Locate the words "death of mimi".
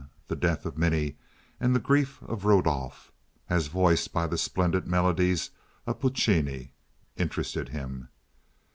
0.35-1.15